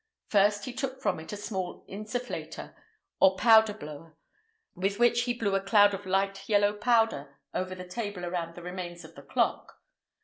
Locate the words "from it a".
0.99-1.37